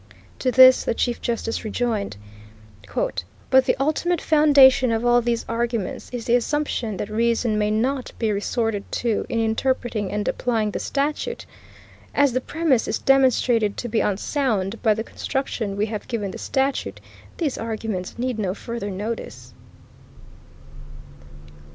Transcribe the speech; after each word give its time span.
To 0.39 0.49
this 0.51 0.83
the 0.83 0.95
Chief 0.95 1.21
Justice 1.21 1.63
rejoined: 1.63 2.17
"But 2.95 3.65
the 3.65 3.75
ultimate 3.79 4.19
foundation 4.19 4.91
of 4.91 5.05
all 5.05 5.21
these 5.21 5.45
arguments 5.47 6.09
is 6.11 6.25
the 6.25 6.33
assumption 6.35 6.97
that 6.97 7.07
reason 7.07 7.55
may 7.59 7.69
not 7.69 8.11
be 8.17 8.31
resorted 8.31 8.91
to 8.93 9.27
in 9.29 9.37
interpreting 9.39 10.11
and 10.11 10.27
applying 10.27 10.71
the 10.71 10.79
statute.... 10.79 11.45
As 12.15 12.33
the 12.33 12.41
premise 12.41 12.87
is 12.87 12.97
demonstrated 12.97 13.77
to 13.77 13.87
be 13.87 13.99
unsound 13.99 14.81
by 14.81 14.95
the 14.95 15.03
construction 15.03 15.77
we 15.77 15.85
have 15.85 16.07
given 16.07 16.31
the 16.31 16.39
statute," 16.39 16.99
these 17.37 17.59
arguments 17.59 18.17
need 18.17 18.39
no 18.39 18.55
further 18.55 18.89
notice. 18.89 19.53